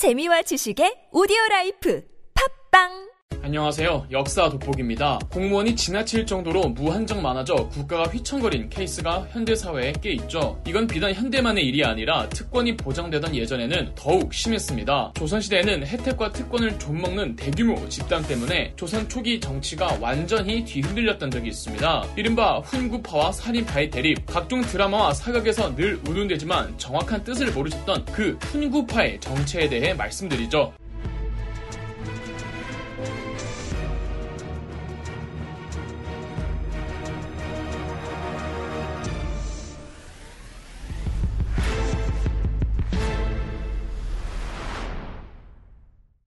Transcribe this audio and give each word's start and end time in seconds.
재미와 0.00 0.40
지식의 0.48 1.12
오디오 1.12 1.36
라이프. 1.50 2.00
팟빵 2.32 3.09
안녕하세요. 3.42 4.08
역사 4.10 4.50
돋보기입니다. 4.50 5.18
공무원이 5.30 5.74
지나칠 5.74 6.26
정도로 6.26 6.68
무한정 6.68 7.22
많아져 7.22 7.68
국가가 7.68 8.02
휘청거린 8.04 8.68
케이스가 8.68 9.26
현대 9.30 9.54
사회에 9.54 9.94
꽤 10.02 10.12
있죠. 10.12 10.60
이건 10.66 10.86
비단 10.86 11.14
현대만의 11.14 11.64
일이 11.66 11.82
아니라 11.82 12.28
특권이 12.28 12.76
보장되던 12.76 13.34
예전에는 13.34 13.92
더욱 13.94 14.34
심했습니다. 14.34 15.12
조선시대에는 15.14 15.86
혜택과 15.86 16.32
특권을 16.32 16.78
좀먹는 16.78 17.36
대규모 17.36 17.88
집단 17.88 18.22
때문에 18.22 18.74
조선 18.76 19.08
초기 19.08 19.40
정치가 19.40 19.96
완전히 20.00 20.62
뒤흔들렸던 20.64 21.30
적이 21.30 21.48
있습니다. 21.48 22.04
이른바 22.16 22.58
훈구파와 22.58 23.32
살인파의 23.32 23.90
대립, 23.90 24.26
각종 24.26 24.60
드라마와 24.60 25.14
사극에서 25.14 25.74
늘 25.74 25.98
운운되지만 26.06 26.76
정확한 26.76 27.24
뜻을 27.24 27.52
모르셨던 27.52 28.04
그 28.12 28.36
훈구파의 28.42 29.18
정체에 29.20 29.70
대해 29.70 29.94
말씀드리죠. 29.94 30.74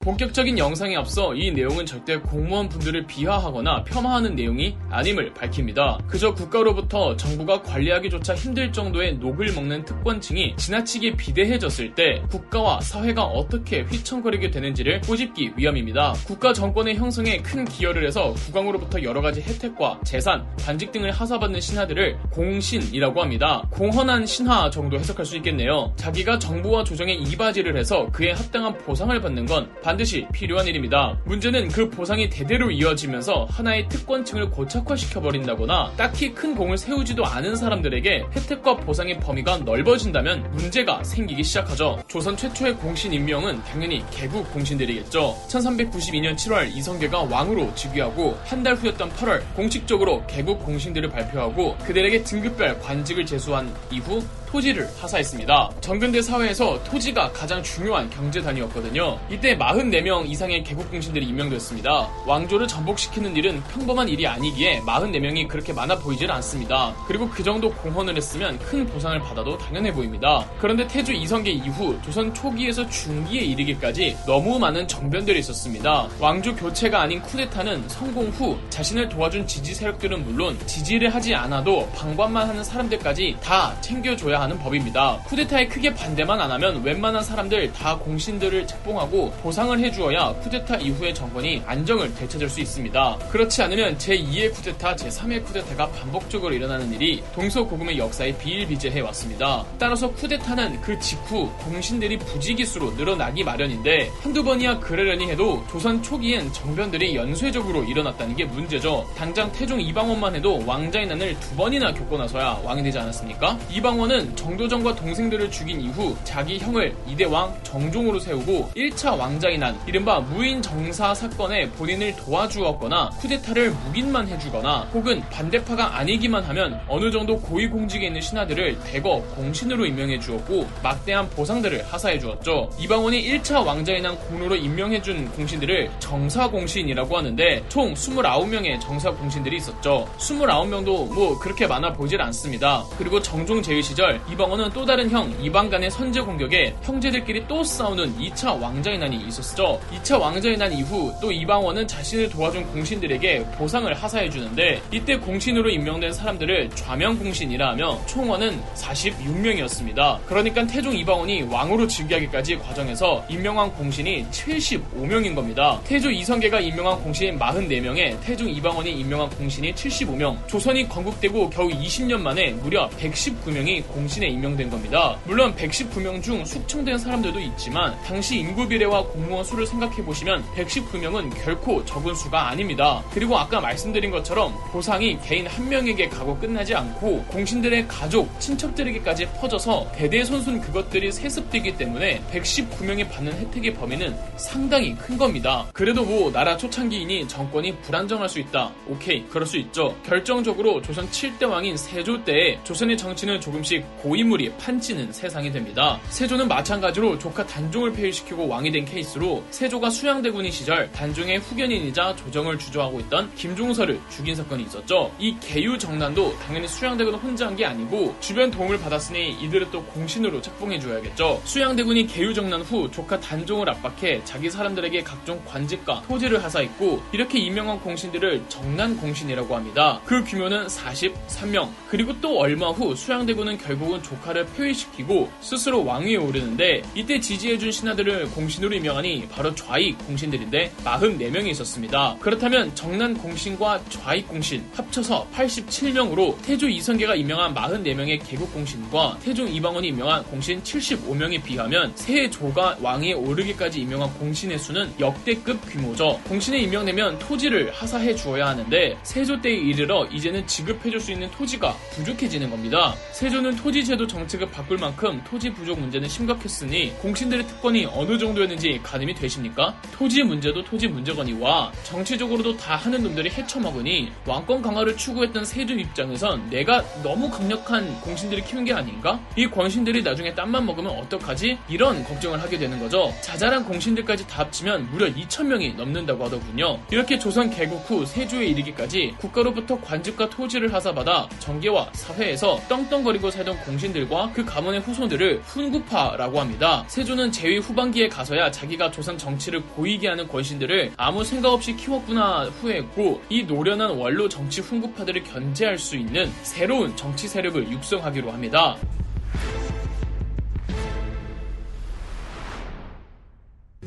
본격적인 0.03 0.57
영상에 0.57 0.97
앞서 0.97 1.33
이 1.33 1.49
내용은 1.51 1.85
절대 1.85 2.17
공무원 2.17 2.67
분들을 2.67 3.07
비하하거나 3.07 3.85
폄하하는 3.85 4.35
내용이 4.35 4.75
아님을 4.89 5.33
밝힙니다. 5.33 5.99
그저 6.07 6.33
국가로부터 6.33 7.15
정부가 7.15 7.61
관리하기조차 7.61 8.35
힘들 8.35 8.73
정도의 8.73 9.15
녹을 9.15 9.53
먹는 9.53 9.85
특권층이 9.85 10.57
지나치게 10.57 11.15
비대해졌을 11.15 11.95
때 11.95 12.21
국가와 12.29 12.81
사회가 12.81 13.23
어떻게 13.23 13.83
휘청거리게 13.83 14.51
되는지를 14.51 15.01
꼬집기 15.01 15.53
위함입니다. 15.55 16.15
국가 16.27 16.51
정권의 16.51 16.95
형성에 16.95 17.37
큰 17.37 17.63
기여를 17.63 18.05
해서 18.05 18.33
국왕으로부터 18.33 19.03
여러 19.03 19.21
가지 19.21 19.41
혜택과 19.41 20.01
재산, 20.03 20.45
관직 20.59 20.91
등을 20.91 21.11
하사받는 21.11 21.61
신하들을 21.61 22.17
공신이라고 22.29 23.21
합니다. 23.21 23.65
공헌한 23.71 24.25
신하 24.25 24.69
정도 24.69 24.99
해석할 24.99 25.25
수 25.25 25.37
있겠네요. 25.37 25.93
자기가 25.95 26.39
정부와 26.39 26.83
조정에 26.83 27.13
이바지를 27.13 27.77
해서 27.77 28.09
그에 28.11 28.31
합당한 28.31 28.77
보상을 28.79 29.21
받는 29.21 29.45
건 29.45 29.71
반 29.81 29.92
드시 29.97 30.25
필요한 30.33 30.65
일입니다. 30.67 31.17
문제는 31.25 31.67
그 31.69 31.89
보상이 31.89 32.29
대대로 32.29 32.71
이어지면서 32.71 33.45
하나의 33.49 33.87
특권층을 33.89 34.49
고착화시켜버린다거나 34.49 35.93
딱히 35.95 36.33
큰 36.33 36.55
공을 36.55 36.77
세우지도 36.77 37.25
않은 37.25 37.55
사람들에게 37.55 38.25
혜택과 38.35 38.77
보상의 38.77 39.19
범위가 39.19 39.59
넓어진다면 39.59 40.51
문제가 40.51 41.03
생기기 41.03 41.43
시작하죠. 41.43 42.01
조선 42.07 42.35
최초의 42.35 42.75
공신 42.77 43.13
임명은 43.13 43.63
당연히 43.63 44.03
개국 44.11 44.51
공신들이겠죠. 44.51 45.35
1392년 45.47 46.35
7월 46.35 46.75
이성계가 46.75 47.23
왕으로 47.23 47.73
즉위하고 47.75 48.37
한 48.45 48.63
달 48.63 48.75
후였던 48.75 49.11
8월 49.11 49.41
공식적으로 49.55 50.23
개국 50.25 50.63
공신들을 50.63 51.09
발표하고 51.09 51.75
그들에게 51.85 52.23
등급별 52.23 52.79
관직을 52.79 53.25
제수한 53.25 53.69
이후 53.91 54.23
토지를 54.47 54.87
하사했습니다. 55.01 55.71
정근대 55.81 56.21
사회에서 56.21 56.81
토지가 56.83 57.31
가장 57.31 57.61
중요한 57.63 58.07
경제 58.11 58.39
단위였거든요. 58.39 59.19
이때 59.29 59.55
44명 59.83 60.29
이상의 60.29 60.63
개국공신들이 60.63 61.25
임명됐습니다. 61.25 62.09
왕조를 62.25 62.67
전복시키는 62.67 63.35
일은 63.35 63.61
평범한 63.63 64.07
일이 64.07 64.25
아니기에 64.25 64.81
44명이 64.81 65.47
그렇게 65.47 65.73
많아 65.73 65.97
보이질 65.99 66.31
않습니다. 66.31 66.95
그리고 67.07 67.29
그 67.29 67.43
정도 67.43 67.71
공헌을 67.71 68.15
했으면 68.15 68.57
큰 68.59 68.85
보상을 68.85 69.19
받아도 69.19 69.57
당연해 69.57 69.91
보입니다. 69.91 70.47
그런데 70.59 70.87
태조 70.87 71.11
이성계 71.11 71.51
이후 71.51 71.99
조선 72.03 72.33
초기에서 72.33 72.87
중기에 72.87 73.41
이르기까지 73.41 74.17
너무 74.25 74.57
많은 74.59 74.87
정변들이 74.87 75.39
있었습니다. 75.39 76.07
왕조 76.19 76.55
교체가 76.55 77.01
아닌 77.01 77.21
쿠데타는 77.21 77.89
성공 77.89 78.29
후 78.29 78.57
자신을 78.69 79.09
도와준 79.09 79.47
지지 79.47 79.73
세력들은 79.73 80.23
물론 80.23 80.57
지지를 80.65 81.13
하지 81.13 81.35
않아도 81.35 81.89
방관만 81.95 82.47
하는 82.47 82.63
사람들까지 82.63 83.37
다 83.41 83.75
챙겨줘야 83.81 84.39
하는 84.41 84.57
법입니다. 84.59 85.19
쿠데타에 85.25 85.67
크게 85.67 85.93
반대만 85.93 86.39
안 86.39 86.51
하면 86.51 86.83
웬만한 86.83 87.23
사람들 87.23 87.73
다 87.73 87.97
공신들을 87.97 88.67
책봉하고 88.67 89.31
보상을 89.41 89.72
해주어야 89.79 90.33
쿠데타 90.41 90.77
이후의 90.77 91.13
정권이 91.13 91.63
안정을 91.65 92.13
되찾을 92.15 92.49
수 92.49 92.61
있습니다. 92.61 93.17
그렇지 93.31 93.61
않으면 93.61 93.97
제2의 93.97 94.53
쿠데타, 94.53 94.95
제3의 94.95 95.43
쿠데타가 95.45 95.89
반복적으로 95.91 96.53
일어나는 96.53 96.93
일이 96.93 97.23
동서고금의 97.33 97.97
역사에 97.97 98.37
비일비재해 98.37 98.99
왔습니다. 99.01 99.65
따라서 99.79 100.09
쿠데타는 100.11 100.81
그 100.81 100.97
직후 100.99 101.49
공신들이 101.59 102.17
부지기수로 102.17 102.91
늘어나기 102.91 103.43
마련인데 103.43 104.09
한두 104.21 104.43
번이야 104.43 104.79
그러려니 104.79 105.29
해도 105.29 105.63
조선 105.69 106.01
초기엔 106.01 106.51
정변들이 106.53 107.15
연쇄적으로 107.15 107.83
일어났다는 107.83 108.35
게 108.35 108.45
문제죠. 108.45 109.05
당장 109.15 109.51
태종 109.51 109.79
이방원만 109.79 110.35
해도 110.35 110.63
왕자의 110.65 111.07
난을 111.07 111.39
두 111.39 111.55
번이나 111.55 111.93
겪고 111.93 112.17
나서야 112.17 112.61
왕이 112.63 112.83
되지 112.83 112.99
않았습니까? 112.99 113.57
이방원은 113.71 114.35
정도전과 114.35 114.95
동생들을 114.95 115.51
죽인 115.51 115.81
이후 115.81 116.15
자기 116.23 116.59
형을 116.59 116.95
이대왕 117.07 117.55
정종으로 117.63 118.19
세우고 118.19 118.71
1차 118.75 119.17
왕자의 119.17 119.57
난, 119.63 119.79
이른바 119.87 120.19
무인 120.19 120.61
정사 120.61 121.15
사건에 121.15 121.69
본인을 121.69 122.17
도와주었거나 122.17 123.11
쿠데타를 123.11 123.71
묵인만 123.71 124.27
해주거나 124.27 124.89
혹은 124.93 125.21
반대파가 125.29 125.99
아니기만 125.99 126.43
하면 126.43 126.81
어느 126.89 127.09
정도 127.09 127.39
고위공직에 127.39 128.07
있는 128.07 128.19
신하들을 128.19 128.77
대거 128.81 129.21
공신으로 129.35 129.85
임명해 129.85 130.19
주었고 130.19 130.67
막대한 130.83 131.29
보상들을 131.29 131.85
하사해 131.85 132.19
주었죠. 132.19 132.71
이방원이 132.77 133.23
1차 133.23 133.65
왕자의 133.65 134.01
난 134.01 134.17
공로로 134.17 134.57
임명해 134.57 135.01
준 135.01 135.31
공신들을 135.31 135.91
정사 135.99 136.49
공신이라고 136.49 137.17
하는데 137.17 137.63
총 137.69 137.93
29명의 137.93 138.81
정사 138.81 139.11
공신들이 139.11 139.55
있었죠. 139.55 140.09
29명도 140.17 141.13
뭐 141.13 141.39
그렇게 141.39 141.67
많아 141.67 141.93
보질 141.93 142.21
않습니다. 142.21 142.83
그리고 142.97 143.21
정종 143.21 143.61
제위 143.61 143.81
시절 143.81 144.19
이방원은 144.29 144.71
또 144.71 144.83
다른 144.83 145.09
형 145.09 145.33
이방 145.41 145.69
간의 145.69 145.89
선제 145.89 146.19
공격에 146.19 146.75
형제들끼리 146.81 147.47
또 147.47 147.63
싸우는 147.63 148.19
2차 148.19 148.61
왕자의 148.61 148.97
난이 148.97 149.25
있었 149.25 149.52
죠. 149.55 149.79
2차 149.91 150.19
왕자의 150.19 150.57
난 150.57 150.71
이후 150.73 151.13
또 151.21 151.31
이방원은 151.31 151.87
자신을 151.87 152.29
도와준 152.29 152.65
공신들에게 152.71 153.45
보상을 153.57 153.93
하사해 153.93 154.29
주는데 154.29 154.81
이때 154.91 155.15
공신으로 155.17 155.69
임명된 155.69 156.11
사람들을 156.11 156.71
좌명 156.71 157.17
공신이라 157.17 157.71
하며 157.71 157.99
총원은 158.07 158.59
46명이었습니다. 158.75 160.19
그러니까 160.25 160.65
태종 160.65 160.95
이방원이 160.95 161.43
왕으로 161.43 161.87
즉위하기까지 161.87 162.57
과정에서 162.57 163.23
임명한 163.29 163.73
공신이 163.73 164.25
75명인 164.31 165.35
겁니다. 165.35 165.79
태조 165.83 166.09
이성계가 166.09 166.59
임명한 166.59 167.03
공신 167.03 167.37
44명에 167.37 168.19
태종 168.21 168.49
이방원이 168.49 168.91
임명한 168.91 169.29
공신이 169.31 169.73
75명, 169.73 170.35
조선이 170.47 170.87
건국되고 170.89 171.49
겨우 171.49 171.69
20년 171.69 172.19
만에 172.21 172.51
무려 172.51 172.89
119명이 172.89 173.87
공신에 173.87 174.27
임명된 174.27 174.69
겁니다. 174.69 175.17
물론 175.25 175.53
119명 175.55 176.21
중 176.23 176.43
숙청된 176.43 176.97
사람들도 176.97 177.39
있지만 177.39 177.95
당시 178.03 178.39
인구 178.39 178.67
비례와 178.67 179.03
공무원 179.03 179.42
수를 179.43 179.65
생각해 179.65 180.03
보시면 180.03 180.43
119명은 180.55 181.43
결코 181.43 181.83
적은 181.85 182.15
수가 182.15 182.49
아닙니다. 182.49 183.03
그리고 183.11 183.37
아까 183.37 183.59
말씀드린 183.59 184.11
것처럼 184.11 184.53
보상이 184.71 185.19
개인 185.21 185.47
한 185.47 185.67
명에게 185.69 186.09
가고 186.09 186.37
끝나지 186.37 186.75
않고 186.75 187.23
공신들의 187.25 187.87
가족, 187.87 188.39
친척들에게까지 188.39 189.27
퍼져서 189.39 189.91
대대손손 189.95 190.61
그것들이 190.61 191.11
세습되기 191.11 191.77
때문에 191.77 192.21
119명이 192.31 193.09
받는 193.09 193.33
혜택의 193.33 193.73
범위는 193.73 194.15
상당히 194.35 194.95
큰 194.95 195.17
겁니다. 195.17 195.65
그래도 195.73 196.03
뭐 196.03 196.31
나라 196.31 196.57
초창기이니 196.57 197.27
정권이 197.27 197.81
불안정할 197.81 198.29
수 198.29 198.39
있다. 198.39 198.71
오케이, 198.87 199.25
그럴 199.27 199.45
수 199.45 199.57
있죠. 199.57 199.95
결정적으로 200.05 200.81
조선 200.81 201.09
7대 201.09 201.49
왕인 201.49 201.77
세조 201.77 202.23
때에 202.23 202.59
조선의 202.63 202.97
정치는 202.97 203.41
조금씩 203.41 203.85
고인물이 204.01 204.51
판치는 204.57 205.11
세상이 205.11 205.51
됩니다. 205.51 205.99
세조는 206.09 206.47
마찬가지로 206.47 207.17
조카 207.17 207.45
단종을 207.45 207.93
폐위시키고 207.93 208.47
왕이 208.47 208.71
된 208.71 208.85
케이스로 208.85 209.32
세조가 209.51 209.89
수양대군인 209.89 210.51
시절 210.51 210.91
단종의 210.91 211.37
후견인이자 211.39 212.15
조정을 212.15 212.57
주저하고 212.57 212.99
있던 213.01 213.33
김종서를 213.35 213.99
죽인 214.09 214.35
사건이 214.35 214.63
있었죠. 214.63 215.13
이 215.19 215.35
개유 215.39 215.77
정난도 215.77 216.37
당연히 216.39 216.67
수양대군 216.67 217.15
혼자 217.15 217.47
한 217.47 217.53
게 217.53 217.65
아니고 217.67 218.15
주변 218.19 218.49
도움을 218.49 218.79
받았으니 218.79 219.33
이들을 219.43 219.69
또 219.69 219.83
공신으로 219.83 220.41
책봉해 220.41 220.79
줘야겠죠. 220.79 221.39
수양대군이 221.45 222.07
개유 222.07 222.33
정난 222.33 222.61
후 222.61 222.89
조카 222.89 223.19
단종을 223.19 223.69
압박해 223.69 224.21
자기 224.23 224.49
사람들에게 224.49 225.03
각종 225.03 225.39
관직과 225.45 226.01
토지를 226.07 226.43
하사했고 226.43 227.03
이렇게 227.11 227.37
임명한 227.37 227.79
공신들을 227.81 228.45
정난 228.49 228.97
공신이라고 228.97 229.55
합니다. 229.55 230.01
그 230.03 230.23
규모는 230.23 230.65
43명. 230.65 231.69
그리고 231.89 232.19
또 232.21 232.39
얼마 232.39 232.71
후 232.71 232.95
수양대군은 232.95 233.59
결국 233.59 233.83
결국은 233.83 234.01
조카를 234.01 234.45
폐위시키고 234.55 235.29
스스로 235.41 235.83
왕위에 235.85 236.15
오르는데 236.15 236.83
이때 236.95 237.19
지지해준 237.19 237.71
신하들을 237.71 238.31
공신으로 238.31 238.75
임명하니 238.75 239.12
바로 239.29 239.53
좌익 239.53 239.97
공신들인데 240.05 240.73
44명이 240.83 241.47
있었습니다. 241.49 242.17
그렇다면 242.19 242.73
정난 242.75 243.13
공신과 243.13 243.81
좌익 243.89 244.27
공신 244.27 244.63
합쳐서 244.73 245.27
87명으로 245.33 246.41
태조 246.41 246.67
이성계가 246.67 247.15
임명한 247.15 247.53
44명의 247.53 248.19
개국 248.25 248.51
공신과 248.53 249.19
태종 249.23 249.47
이방원이 249.47 249.89
임명한 249.89 250.23
공신 250.23 250.61
75명에 250.63 251.43
비하면 251.43 251.91
세 251.95 252.29
조가 252.29 252.77
왕위에 252.81 253.13
오르기까지 253.13 253.81
임명한 253.81 254.13
공신의 254.15 254.57
수는 254.57 254.91
역대급 254.99 255.59
규모죠. 255.69 256.19
공신에 256.27 256.59
임명되면 256.59 257.19
토지를 257.19 257.71
하사해 257.71 258.15
주어야 258.15 258.47
하는데 258.47 258.97
세조 259.03 259.41
때에 259.41 259.53
이르러 259.53 260.05
이제는 260.05 260.47
지급해줄 260.47 260.99
수 260.99 261.11
있는 261.11 261.29
토지가 261.31 261.75
부족해지는 261.91 262.49
겁니다. 262.49 262.95
세조는 263.11 263.57
토지제도 263.57 264.07
정책을 264.07 264.49
바꿀 264.49 264.77
만큼 264.77 265.21
토지 265.25 265.51
부족 265.51 265.79
문제는 265.79 266.07
심각했으니 266.07 266.93
공신들의 266.99 267.47
특권이 267.47 267.85
어느 267.85 268.17
정도였는지 268.17 268.79
가 268.81 268.97
늠이 269.03 269.13
되십니까? 269.15 269.75
토지 269.91 270.23
문제도 270.23 270.63
토지 270.63 270.87
문제거니와 270.87 271.71
정치적으로도 271.83 272.57
다 272.57 272.75
하는 272.75 273.03
놈들이 273.03 273.29
헤쳐먹으니 273.29 274.11
왕권 274.25 274.61
강화를 274.61 274.97
추구했던 274.97 275.45
세조 275.45 275.73
입장에선 275.73 276.49
내가 276.49 276.83
너무 277.03 277.29
강력한 277.29 277.99
공신들을 278.01 278.43
키운 278.45 278.65
게 278.65 278.73
아닌가? 278.73 279.19
이 279.35 279.47
권신들이 279.47 280.03
나중에 280.03 280.33
땀만 280.33 280.65
먹으면 280.65 280.91
어떡하지? 280.91 281.57
이런 281.69 282.03
걱정을 282.03 282.41
하게 282.41 282.57
되는 282.57 282.79
거죠. 282.79 283.13
자잘한 283.21 283.65
공신들까지 283.65 284.27
다 284.27 284.43
합치면 284.43 284.91
무려 284.91 285.07
2천명이 285.07 285.75
넘는다고 285.75 286.25
하더군요. 286.25 286.79
이렇게 286.91 287.19
조선 287.19 287.49
개국 287.49 287.89
후 287.89 288.05
세조에 288.05 288.45
이르기까지 288.45 289.15
국가로부터 289.19 289.79
관직과 289.81 290.29
토지를 290.29 290.73
하사받아 290.73 291.27
정계와 291.39 291.89
사회에서 291.93 292.59
떵떵거리고 292.67 293.31
살던 293.31 293.57
공신들과 293.61 294.31
그 294.33 294.45
가문의 294.45 294.81
후손들을 294.81 295.41
훈구파라고 295.43 296.39
합니다. 296.39 296.83
세조는 296.87 297.31
재위 297.31 297.57
후반기에 297.57 298.07
가서야 298.07 298.51
자기가 298.51 298.91
조선 298.93 299.17
정치를 299.17 299.61
보이게 299.75 300.07
하는 300.07 300.27
권신들을 300.27 300.93
아무 300.95 301.25
생각 301.25 301.51
없이 301.51 301.75
키웠구나 301.75 302.45
후회했고 302.45 303.21
이 303.29 303.43
노련한 303.43 303.97
원로 303.97 304.29
정치 304.29 304.61
훈구파들을 304.61 305.23
견제할 305.23 305.77
수 305.77 305.97
있는 305.97 306.31
새로운 306.43 306.95
정치 306.95 307.27
세력을 307.27 307.69
육성하기로 307.69 308.31
합니다. 308.31 308.77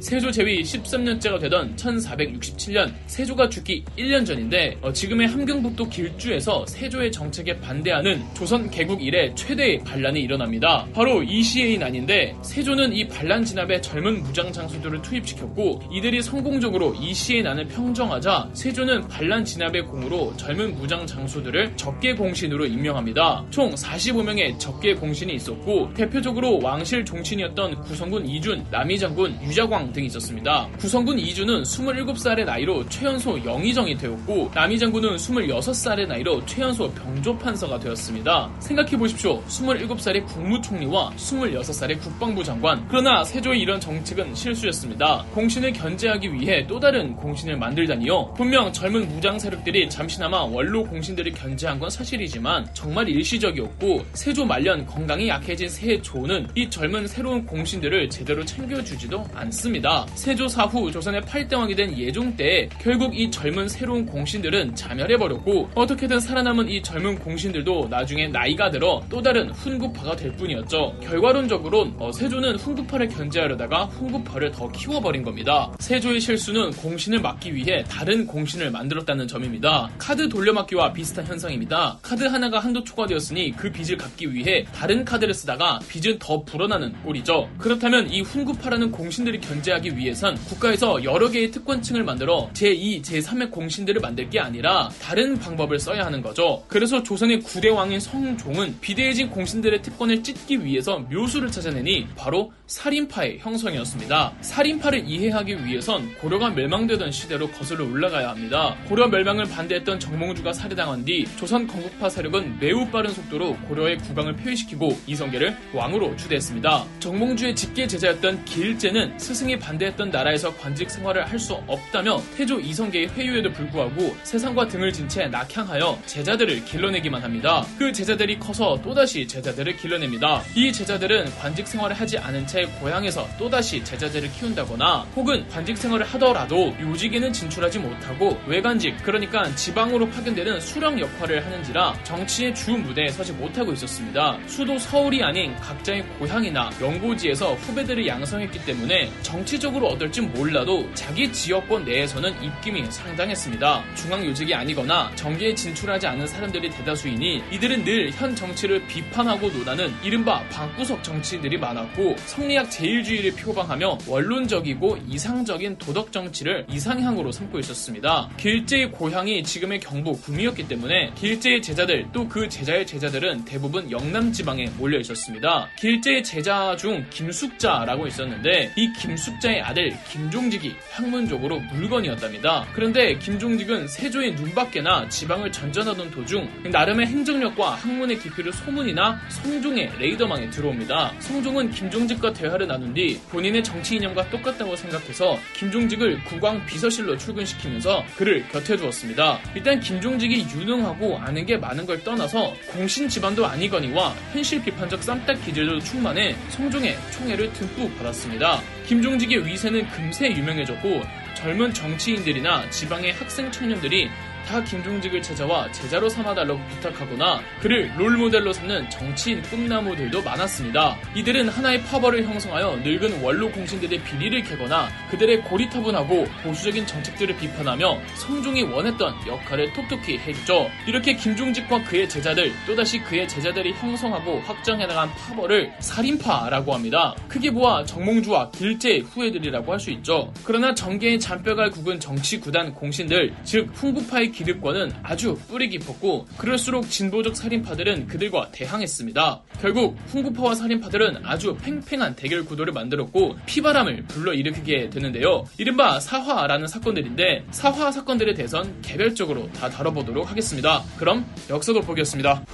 세조 0.07 0.31
제위 0.31 0.63
13년째가 0.63 1.41
되던 1.41 1.75
1467년 1.75 2.93
세조가 3.07 3.49
죽기 3.49 3.83
1년 3.99 4.25
전인데 4.25 4.79
어, 4.81 4.93
지금의 4.93 5.27
함경북도 5.27 5.89
길주에서 5.89 6.65
세조의 6.65 7.11
정책에 7.11 7.59
반대하는 7.59 8.23
조선 8.33 8.71
개국 8.71 9.03
이래 9.03 9.35
최대의 9.35 9.83
반란이 9.83 10.21
일어납니다. 10.21 10.87
바로 10.95 11.25
이 11.25 11.43
시에인 11.43 11.83
아닌데 11.83 12.37
세조는 12.43 12.93
이 12.93 13.09
반란 13.09 13.45
진압에 13.45 13.81
젊은 13.81 14.23
무장 14.23 14.53
장수들을 14.53 15.03
투입시켰고 15.03 15.83
이들이 15.91 16.23
성공적으로 16.23 16.95
이 16.95 17.13
시에난을 17.13 17.67
평정하자 17.67 18.51
세조는 18.53 19.09
반란 19.09 19.45
진압의 19.45 19.87
공으로 19.87 20.37
젊은 20.37 20.77
무장 20.77 21.05
장수들을 21.05 21.77
적계 21.77 22.15
공신으로 22.15 22.65
임명합니다. 22.65 23.47
총 23.51 23.75
45명의 23.75 24.57
적계 24.61 24.95
공신이 24.95 25.35
있었고 25.35 25.95
대표적으로 25.95 26.61
왕실 26.63 27.05
종친이었던 27.05 27.81
구성군 27.81 28.27
이준, 28.29 28.65
남이장군, 28.71 29.43
유자광 29.43 29.96
등이 29.97 30.07
있었습니다. 30.09 30.69
구성군 30.79 31.19
이주는 31.19 31.63
27살의 31.63 32.45
나이로 32.45 32.87
최연소 32.89 33.43
영의정이 33.43 33.97
되었고 33.97 34.51
남이장군은 34.55 35.17
26살의 35.17 36.07
나이로 36.07 36.45
최연소 36.45 36.91
병조판서가 36.93 37.81
되었습니다. 37.81 38.51
생각해 38.61 38.97
보십시오. 38.97 39.43
27살의 39.45 40.27
국무총리와 40.27 41.13
26살의 41.17 41.99
국방부 42.01 42.45
장관. 42.45 42.87
그러나 42.89 43.25
세조의 43.25 43.61
이런 43.61 43.81
정책은 43.81 44.35
실수였습니다. 44.35 45.25
공신을 45.35 45.73
견제하기 45.73 46.33
위해 46.35 46.67
또 46.67 46.79
다른 46.79 47.17
공신을 47.17 47.57
만들다니요. 47.57 48.35
분명 48.35 48.71
젊은 48.73 49.09
무장 49.09 49.39
세력들이 49.39 49.89
잠시나마 49.89 50.43
원로 50.43 50.85
공신들을 50.85 51.33
견제한 51.33 51.79
건 51.79 51.89
사실이지만 51.89 52.69
정말 52.75 53.09
일시적이었고 53.09 54.05
세조 54.13 54.45
말년 54.45 54.85
건강이 54.85 55.29
약해진 55.29 55.69
세조는 55.69 56.49
이 56.55 56.69
젊은 56.69 57.07
새로운 57.07 57.47
공신들을 57.47 58.11
제대로 58.11 58.45
챙겨주지도 58.45 59.27
않습니다. 59.35 59.76
있습니다. 59.77 60.07
세조 60.15 60.49
사후 60.49 60.91
조선의 60.91 61.23
8대왕이 61.23 61.77
된 61.77 61.97
예종 61.97 62.37
때 62.37 62.69
결국 62.81 63.19
이 63.19 63.31
젊은 63.31 63.69
새로운 63.69 64.07
공신들은 64.07 64.75
자멸해버렸고 64.75 65.71
어떻게든 65.75 66.21
살아남은 66.21 66.69
이 66.69 66.83
젊은 66.83 67.19
공신들도 67.19 67.89
나중에 67.89 68.29
나이가 68.29 68.71
들어 68.71 69.03
또 69.09 69.23
다른 69.23 69.51
훈구파가 69.51 70.17
될 70.17 70.33
뿐이었죠. 70.33 70.97
결과론적으로 71.03 71.93
어, 71.99 72.13
세조는 72.13 72.57
훈구파를 72.57 73.09
견제하려다가 73.09 73.87
훈구파를 73.87 74.53
더 74.53 74.69
키워버린 74.69 75.23
겁니다. 75.23 75.73
세조의 75.79 76.21
실수는 76.21 76.71
공신을 76.73 77.21
막기 77.21 77.55
위해 77.55 77.85
다른 77.85 78.27
공신을 78.27 78.71
만들었다는 78.71 79.29
점입니다. 79.29 79.91
카드 79.99 80.29
돌려막기와 80.29 80.93
비슷한 80.93 81.27
현상입니다. 81.27 81.99
카드 82.03 82.25
하나가 82.25 82.59
한도 82.59 82.83
초과되었으니 82.85 83.53
그 83.57 83.71
빚을 83.71 83.97
갚기 83.97 84.33
위해 84.33 84.65
다른 84.75 85.05
카드를 85.05 85.35
쓰다가 85.35 85.79
빚은 85.89 86.19
더 86.19 86.43
불어나는 86.43 86.93
꼴이죠. 87.03 87.49
그렇다면 87.59 88.11
이 88.11 88.23
훈구파라는 88.23 88.91
공신들이 88.91 89.41
견제 89.41 89.66
견제하기 89.67 89.97
위해선 89.97 90.37
국가에서 90.45 91.03
여러 91.03 91.29
개의 91.29 91.51
특권층을 91.51 92.05
만들어 92.05 92.49
제2, 92.55 93.03
제3의 93.03 93.51
공신들을 93.51 94.01
만들 94.01 94.31
게 94.31 94.39
아니라 94.39 94.89
다른 95.03 95.39
방법을 95.39 95.79
써야 95.79 96.07
하는 96.07 96.23
거죠. 96.23 96.63
그래서 96.69 97.03
조선의 97.03 97.41
9대 97.41 97.75
왕인 97.75 97.99
성종은 98.01 98.77
비대해진 98.81 99.29
공신들의 99.31 99.83
특권을 99.83 100.23
찢기 100.23 100.65
위해서 100.65 101.01
묘수를 101.11 101.51
찾아내니 101.51 102.07
바로 102.17 102.53
살인파의 102.67 103.39
형성이었습니다. 103.41 104.35
살인파를 104.41 105.05
이해하기 105.07 105.67
위해선 105.67 106.17
고려가 106.17 106.51
멸망되던 106.51 107.11
시대로 107.11 107.49
거슬러 107.51 107.85
올라가야 107.85 108.31
합니다. 108.31 108.77
고려 108.89 109.09
멸망을 109.09 109.45
반대했던 109.47 110.01
정몽주가 110.01 110.53
살해당한 110.53 111.05
뒤 111.05 111.27
조선 111.37 111.67
건국파 111.67 112.09
세력은 112.09 112.59
매우 112.61 112.87
빠른 112.89 113.11
속도로 113.13 113.57
고려의 113.69 113.99
국왕을 113.99 114.37
폐위시키고 114.37 114.99
이성계를 115.07 115.57
왕으로 115.75 116.17
추대했습니다. 116.17 116.85
정몽주의 117.01 117.55
직계 117.55 117.87
제자였던 117.87 118.45
길제는 118.45 119.19
스승 119.19 119.47
이 119.57 119.59
반대했던 119.59 120.11
나라에서 120.11 120.55
관직 120.57 120.91
생활을 120.91 121.25
할 121.31 121.37
수 121.37 121.53
없다며 121.67 122.21
태조 122.37 122.59
이성계의 122.61 123.09
회유에도 123.09 123.53
불구하고 123.53 124.17
세상과 124.23 124.67
등을 124.69 124.91
진 124.93 125.07
채 125.07 125.27
낙향하여 125.29 126.01
제자들을 126.07 126.65
길러내기만 126.65 127.23
합니다. 127.23 127.65
그 127.79 127.93
제자들이 127.93 128.39
커서 128.41 128.81
또다시 128.83 129.27
제자들을 129.29 129.77
길러냅니다. 129.77 130.43
이 130.57 130.73
제자들은 130.73 131.27
관직 131.37 131.69
생활을 131.69 131.95
하지 131.95 132.19
않은 132.19 132.47
채 132.49 132.65
고향에서 132.81 133.29
또다시 133.39 133.85
제자들을 133.85 134.33
키운다거나 134.33 135.07
혹은 135.15 135.47
관직 135.49 135.79
생활을 135.79 136.05
하더라도 136.07 136.75
요직에는 136.81 137.33
진출하지 137.33 137.79
못하고 137.79 138.37
외관직 138.49 138.97
그러니까 139.05 139.55
지방으로 139.55 140.09
파견되는 140.11 140.61
수령 140.61 140.99
역할을 140.99 141.45
하는지라 141.47 142.03
정치의 142.03 142.55
주 142.55 142.73
무대에 142.73 143.09
서지 143.09 143.33
못하고 143.35 143.73
있었습니다. 143.75 144.39
수도 144.49 144.77
서울이 144.79 145.23
아닌 145.23 145.55
각자의 145.57 146.03
고향이나 146.19 146.71
연고지에서 146.81 147.55
후배들을 147.55 148.05
양성했기 148.07 148.65
때문에 148.65 149.13
정 149.23 149.45
치적으로 149.47 149.87
어떨지 149.89 150.21
몰라도 150.21 150.89
자기 150.95 151.33
지역권 151.33 151.85
내에서는 151.85 152.43
입김이 152.43 152.91
상당했습니다. 152.91 153.85
중앙 153.95 154.25
요직이 154.27 154.53
아니거나 154.55 155.11
정계에 155.15 155.55
진출하지 155.55 156.07
않은 156.09 156.27
사람들이 156.27 156.69
대다수이니 156.71 157.43
이들은 157.53 157.85
늘 157.85 158.11
현 158.17 158.35
정치를 158.35 158.87
비판하고 158.87 159.49
논하는 159.51 159.93
이른바 160.03 160.43
방구석 160.49 161.05
정치인들이 161.05 161.59
많았고 161.59 162.17
성리학 162.27 162.71
제일주의를 162.71 163.33
표방하며 163.33 163.99
원론적이고 164.07 164.99
이상적인 165.09 165.79
도덕 165.79 166.13
정치를 166.13 166.67
이상향으로 166.71 167.31
삼고 167.31 167.59
있었습니다. 167.61 168.29
길제의 168.39 168.91
고향이 168.93 169.43
지금의 169.45 169.81
경북 169.81 170.23
구미였기 170.23 170.67
때문에 170.69 171.13
길제의 171.15 171.63
제자들 171.63 172.09
또 172.13 172.27
그 172.27 172.49
제자의 172.49 172.85
제자들은 172.87 173.45
대부분 173.45 173.89
영남 173.91 174.33
지방에 174.33 174.67
몰려 174.79 174.99
있었습니다. 174.99 175.69
길제의 175.79 176.25
제자 176.25 176.75
중 176.77 177.07
김숙자라고 177.11 178.07
있었는데 178.09 178.73
이 178.77 178.93
김숙 179.01 179.36
숙자의 179.37 179.61
아들 179.63 179.97
김종직이 180.09 180.75
학문적으로 180.91 181.61
물건이었답니다. 181.61 182.67
그런데 182.73 183.17
김종직은 183.19 183.89
세조의 183.89 184.35
눈밖에나 184.35 185.09
지방을 185.09 185.53
전전하던 185.53 186.11
도중 186.11 186.49
나름의 186.71 187.07
행정력과 187.07 187.75
학문의 187.75 188.19
깊이를 188.19 188.53
소문이나 188.53 189.21
성종의 189.29 189.93
레이더망에 189.99 190.51
들어옵니다. 190.51 191.13
성종은 191.21 191.71
김종직과 191.71 192.33
대화를 192.33 192.67
나눈 192.67 192.95
뒤 192.95 193.21
본인의 193.31 193.63
정치 193.63 193.97
이념과 193.97 194.31
똑같다고 194.31 194.75
생각해서 194.77 195.39
김종직을 195.55 196.25
국왕 196.25 196.65
비서실로 196.67 197.17
출근시키면서 197.17 198.05
그를 198.17 198.47
곁에 198.49 198.77
두었습니다. 198.77 199.41
일단 199.55 199.81
김종직이 199.81 200.47
유능하고 200.55 201.19
아는 201.19 201.45
게 201.47 201.57
많은 201.57 201.87
걸 201.87 202.03
떠나서 202.03 202.55
공신 202.73 203.09
집안도 203.09 203.47
아니거니와 203.47 204.15
현실 204.33 204.63
비판적 204.63 205.03
쌈딱 205.03 205.45
기질도 205.45 205.81
충만해 205.81 206.35
성종의 206.51 206.97
총애를 207.13 207.53
듬뿍 207.53 207.97
받았습니다. 207.99 208.76
김종직의 208.87 209.45
위세는 209.45 209.89
금세 209.91 210.31
유명해졌고 210.31 211.03
젊은 211.35 211.75
정치인들이나 211.75 212.71
지방의 212.71 213.13
학생 213.15 213.51
청년들이 213.51 214.09
다 214.47 214.63
김종직을 214.63 215.23
제자와 215.23 215.71
제자로 215.73 216.09
삼아달라고 216.09 216.61
부탁하거나 216.69 217.41
그를 217.61 217.91
롤모델로 217.97 218.53
삼는 218.53 218.91
정치인 218.91 219.43
꿈나무들도 219.43 220.23
많았습니다. 220.23 220.97
이들은 221.15 221.49
하나의 221.49 221.83
파벌을 221.85 222.25
형성하여 222.25 222.77
늙은 222.85 223.23
원로 223.23 223.51
공신들의 223.51 224.03
비리를 224.05 224.43
캐거나 224.43 224.89
그들의 225.11 225.43
고리타분하고 225.43 226.27
보수적인 226.43 226.87
정책들을 226.87 227.37
비판하며 227.37 227.99
성종이 228.15 228.63
원했던 228.63 229.15
역할을 229.27 229.73
톡톡히 229.73 230.19
해주죠. 230.19 230.71
이렇게 230.87 231.15
김종직과 231.17 231.85
그의 231.85 232.09
제자들 232.09 232.53
또다시 232.67 233.01
그의 233.01 233.27
제자들이 233.29 233.73
형성하고 233.73 234.41
확장해나간 234.41 235.11
파벌을 235.15 235.73
살인파라고 235.81 236.75
합니다. 236.75 237.15
크게 237.29 237.51
보아 237.51 237.85
정몽주와 237.85 238.51
길제의 238.51 239.01
후예들이라고 239.01 239.73
할 239.73 239.77
수 239.77 239.91
있죠. 239.91 240.33
그러나 240.43 240.75
정계의 240.75 241.21
잔뼈가 241.21 241.69
굵은 241.69 242.01
정치 242.01 242.41
구단 242.41 242.73
공신들 242.73 243.35
즉 243.45 243.71
훈구파의 243.75 244.33
기득권은 244.37 244.93
아주 245.03 245.39
뿌리 245.49 245.69
깊었고 245.71 246.27
그럴수록 246.37 246.89
진보적 246.91 247.35
살인파들은 247.37 248.07
그들과 248.07 248.51
대항했습니다. 248.53 249.43
결국 249.61 249.97
훈구파와 250.09 250.55
살인파들은 250.55 251.25
아주 251.25 251.57
팽팽한 251.57 252.15
대결 252.17 252.45
구도를 252.45 252.73
만들었고 252.73 253.37
피바람을 253.47 254.05
불러일으키게 254.09 254.91
되는데요. 254.91 255.45
이른바 255.57 255.99
사화라는 255.99 256.67
사건들인데 256.67 257.47
사화 257.51 257.91
사건들에 257.91 258.35
대해선 258.35 258.83
개별적으로 258.83 259.51
다 259.53 259.71
다뤄보도록 259.71 260.31
하겠습니다. 260.31 260.83
그럼 260.99 261.27
역사 261.51 261.73
돋보기였습니다. 261.73 262.45